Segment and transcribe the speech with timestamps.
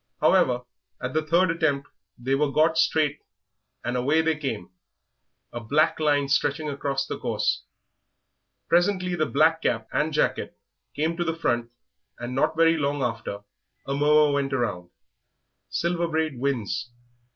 [0.19, 0.63] However,
[0.99, 3.19] at the third attempt they were got straight
[3.85, 4.71] and away they came,
[5.53, 7.65] a black line stretching right across the course.
[8.67, 10.57] Presently the black cap and jacket
[10.95, 11.69] came to the front,
[12.17, 13.41] and not very long after
[13.85, 14.89] a murmur went round,
[15.69, 16.89] 'Silver Braid wins.'